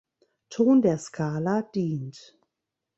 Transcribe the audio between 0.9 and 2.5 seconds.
Skala dient.